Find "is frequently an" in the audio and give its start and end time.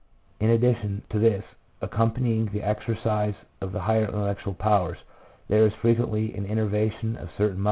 5.67-6.47